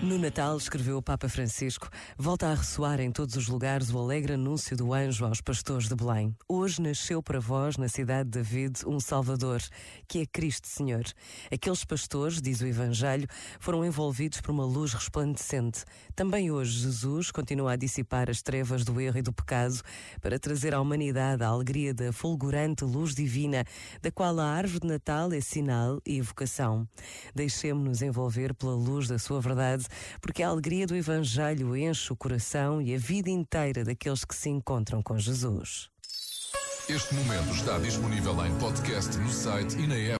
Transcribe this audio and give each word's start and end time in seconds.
No 0.00 0.16
Natal, 0.16 0.56
escreveu 0.56 0.98
o 0.98 1.02
Papa 1.02 1.28
Francisco, 1.28 1.88
volta 2.16 2.46
a 2.46 2.54
ressoar 2.54 3.00
em 3.00 3.10
todos 3.10 3.34
os 3.34 3.48
lugares 3.48 3.90
o 3.90 3.98
alegre 3.98 4.34
anúncio 4.34 4.76
do 4.76 4.94
anjo 4.94 5.24
aos 5.24 5.40
pastores 5.40 5.88
de 5.88 5.96
Belém. 5.96 6.32
Hoje 6.48 6.80
nasceu 6.80 7.20
para 7.20 7.40
vós, 7.40 7.76
na 7.76 7.88
cidade 7.88 8.30
de 8.30 8.38
David, 8.38 8.86
um 8.86 9.00
Salvador, 9.00 9.60
que 10.06 10.20
é 10.20 10.26
Cristo 10.26 10.68
Senhor. 10.68 11.02
Aqueles 11.52 11.84
pastores, 11.84 12.40
diz 12.40 12.60
o 12.60 12.66
Evangelho, 12.66 13.26
foram 13.58 13.84
envolvidos 13.84 14.40
por 14.40 14.52
uma 14.52 14.64
luz 14.64 14.92
resplandecente. 14.92 15.84
Também 16.14 16.48
hoje 16.48 16.78
Jesus 16.78 17.32
continua 17.32 17.72
a 17.72 17.76
dissipar 17.76 18.30
as 18.30 18.40
trevas 18.40 18.84
do 18.84 19.00
erro 19.00 19.18
e 19.18 19.22
do 19.22 19.32
pecado 19.32 19.80
para 20.20 20.38
trazer 20.38 20.74
à 20.74 20.80
humanidade 20.80 21.42
a 21.42 21.48
alegria 21.48 21.92
da 21.92 22.12
fulgurante 22.12 22.84
luz 22.84 23.16
divina, 23.16 23.64
da 24.00 24.12
qual 24.12 24.38
a 24.38 24.46
árvore 24.46 24.78
de 24.78 24.86
Natal 24.86 25.32
é 25.32 25.40
sinal 25.40 26.00
e 26.06 26.18
evocação. 26.18 26.88
Deixemos-nos 27.34 28.00
envolver 28.00 28.54
pela 28.54 28.76
luz 28.76 29.08
da 29.08 29.18
sua 29.18 29.40
verdade 29.40 29.87
porque 30.20 30.42
a 30.42 30.48
alegria 30.48 30.86
do 30.86 30.96
Evangelho 30.96 31.76
enche 31.76 32.12
o 32.12 32.16
coração 32.16 32.80
e 32.80 32.94
a 32.94 32.98
vida 32.98 33.30
inteira 33.30 33.84
daqueles 33.84 34.24
que 34.24 34.34
se 34.34 34.48
encontram 34.48 35.02
com 35.02 35.18
Jesus. 35.18 35.90
Este 36.88 37.14
momento 37.14 37.50
está 37.52 37.78
disponível 37.78 38.46
em 38.46 38.54
podcast 38.58 39.14
no 39.18 39.28
site 39.28 39.76
e 39.76 39.86
na 39.86 39.94
app. 39.94 40.16